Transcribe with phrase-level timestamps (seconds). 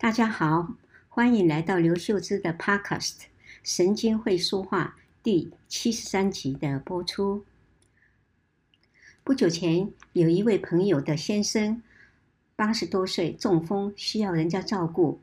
[0.00, 0.76] 大家好，
[1.08, 3.14] 欢迎来到刘秀芝的 Podcast
[3.64, 7.44] 《神经会说话》第七十三集的播出。
[9.24, 11.82] 不久前，有一位朋友的先生
[12.54, 15.20] 八十多岁中风，需要人家照顾。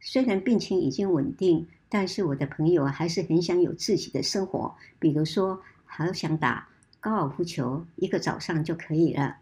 [0.00, 9.36] 虽然病情已经稳定，但是我的朋友还是很想有自己的生活，比如说，好想打高尔夫球，一个早上就可以了。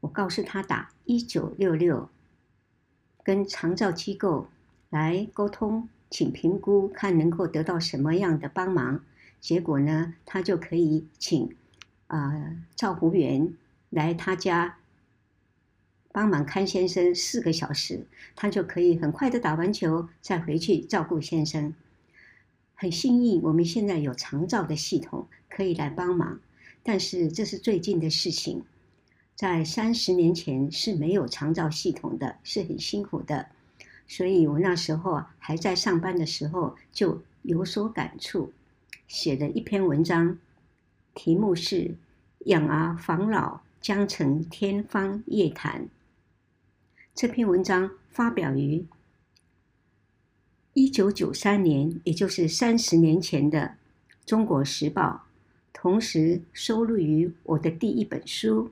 [0.00, 2.08] 我告诉他打一九六六，
[3.26, 4.46] 跟长照机构
[4.88, 9.04] 来沟通，请评估看能够得到什么样的帮忙。
[9.40, 11.56] 结果呢，他就可以请
[12.06, 13.52] 啊、呃、照护员
[13.90, 14.78] 来他家
[16.12, 21.74] 帮忙看先生四个小时，他就可以很快的打完球再回去照顾先生。
[22.76, 26.38] 很幸运，我们现在有长照的系统可以来帮忙，
[26.84, 28.64] 但是这是最近的事情。
[29.36, 33.48] 在三十年前是没有长照系统的，是很辛苦的。
[34.08, 38.52] 所以我那时候还在上班的时候就有所感触，
[39.06, 40.38] 写了一篇文章，
[41.14, 41.76] 题目是
[42.46, 45.82] 《养儿防老将成天方夜谭》。
[47.14, 48.86] 这篇文章发表于
[50.72, 53.60] 一九九三年，也就是三十年前的
[54.24, 55.02] 《中国时报》，
[55.74, 58.70] 同时收录于我的第一本书。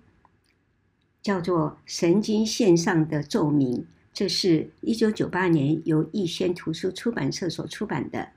[1.24, 3.78] 叫做《神经线上的奏鸣》，
[4.12, 8.28] 这是一九九八年由逸轩图书出版社所出版的。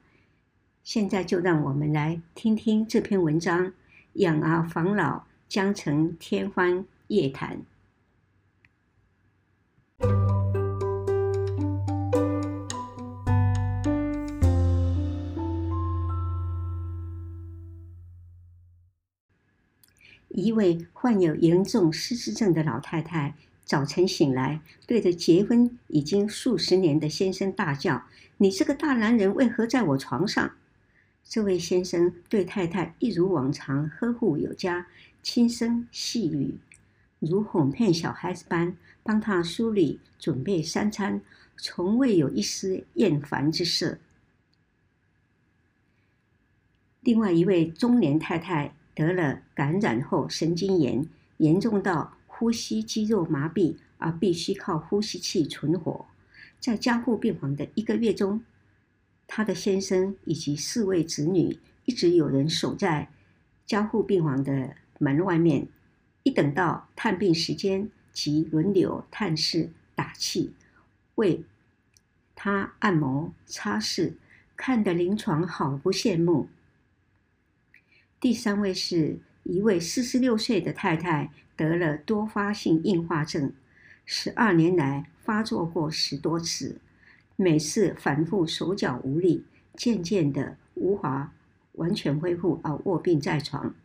[0.85, 3.73] 现在就让我们来听听这篇文章：
[4.13, 7.61] 养儿防老将成天方夜谭。
[20.43, 23.33] 一位患有严重失智症的老太太，
[23.65, 28.03] 早晨醒来，对着结婚已经数十年的先生大叫
[28.37, 30.51] ：“你这个大男人为何在我床上？”
[31.25, 34.85] 这位先生对太太一如往常呵护有加，
[35.23, 36.59] 轻声细语，
[37.17, 41.19] 如哄骗小孩子般帮她梳理、准备三餐，
[41.57, 43.97] 从未有一丝厌烦之色。
[47.01, 48.75] 另外一位中年太太。
[48.97, 51.05] 得了感染后神经炎，
[51.37, 56.07] 严重到呼吸肌肉麻痹，而必须靠呼吸器存活。
[56.59, 58.43] 在加护病房的一个月中，
[59.27, 63.09] 他的先生以及四位子女一直有人守在
[63.67, 65.67] 加护病房的门外面，
[66.23, 70.55] 一等到探病时间，即轮流探视、打气，
[71.13, 71.43] 为
[72.33, 74.15] 他按摩、擦拭，
[74.55, 76.49] 看得临床好不羡慕。
[78.19, 83.53] 第三位是一位四十六岁的太太，得了多发性硬化症，
[84.05, 86.77] 十二年来发作过十多次，
[87.35, 89.45] 每次反复手脚无力，
[89.75, 91.31] 渐渐的无法
[91.73, 93.75] 完全恢复而卧病在床。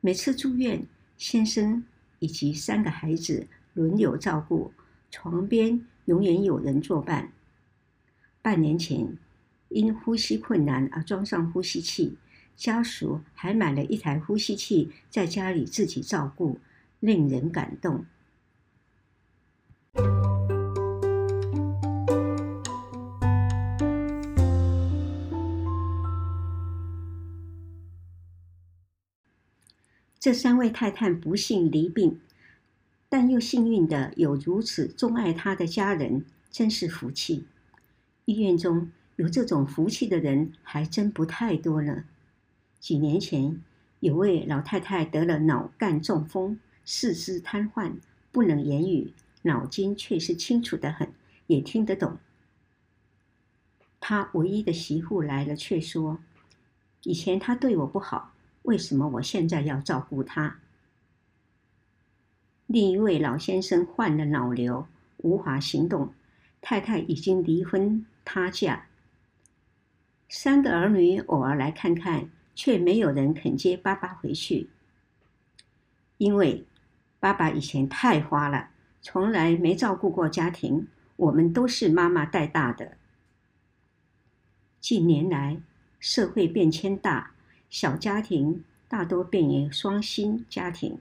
[0.00, 0.84] 每次住院，
[1.16, 1.84] 先生
[2.18, 4.72] 以及三个孩子轮流照顾，
[5.12, 7.30] 床边永远有人作伴。
[8.42, 9.16] 半年前，
[9.68, 12.16] 因呼吸困难而装上呼吸器。
[12.60, 16.60] 家属还买了一台呼吸器，在家里自己照顾，
[17.00, 18.04] 令人感动。
[30.18, 32.20] 这三位太太不幸罹病，
[33.08, 37.46] 但又幸运的有如此钟爱她的家人，真是福气。
[38.26, 42.04] 医院中有这种福气的人，还真不太多呢。
[42.80, 43.62] 几年前，
[44.00, 47.92] 有位老太太得了脑干中风，四肢瘫痪，
[48.32, 51.12] 不能言语，脑筋却是清楚得很，
[51.46, 52.16] 也听得懂。
[54.00, 56.20] 她唯一的媳妇来了，却说
[57.04, 58.32] ：“以前他对我不好，
[58.62, 60.58] 为什么我现在要照顾他？”
[62.66, 64.86] 另一位老先生患了脑瘤，
[65.18, 66.14] 无法行动，
[66.62, 68.86] 太太已经离婚他嫁，
[70.30, 72.30] 三个儿女偶尔来看看。
[72.62, 74.68] 却没有人肯接爸爸回去，
[76.18, 76.66] 因为
[77.18, 78.68] 爸爸以前太花了，
[79.00, 80.86] 从来没照顾过家庭，
[81.16, 82.98] 我们都是妈妈带大的。
[84.78, 85.62] 近年来，
[85.98, 87.32] 社会变迁大，
[87.70, 90.98] 小家庭大多变为双薪家庭，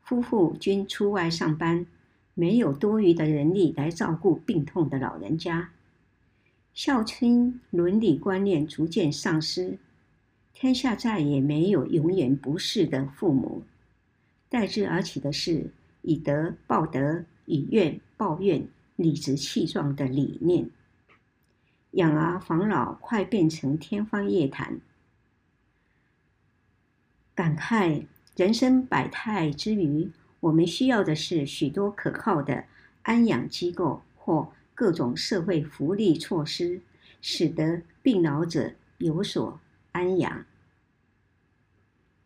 [0.00, 1.84] 夫妇均出外上班，
[2.32, 5.68] 没有多余的人力来照顾病痛的老人家，
[6.72, 9.76] 孝亲伦理观念逐渐丧失。
[10.62, 13.64] 天下再也没有永远不是的父母，
[14.48, 15.72] 代之而起的是
[16.02, 20.70] 以德报德，以怨报怨，理直气壮的理念。
[21.90, 24.78] 养儿防老快变成天方夜谭。
[27.34, 28.06] 感慨
[28.36, 32.66] 人生百态之余，我们需要的是许多可靠的
[33.02, 36.80] 安养机构或各种社会福利措施，
[37.20, 39.58] 使得病老者有所
[39.90, 40.46] 安养。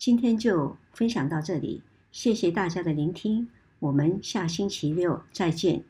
[0.06, 1.82] 今天就分享到这里，
[2.12, 3.48] 谢谢大家的聆听，
[3.80, 5.82] 我们下星期六再见。